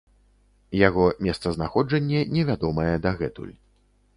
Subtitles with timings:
[0.87, 3.55] Яго месцазнаходжанне невядомае дагэтуль.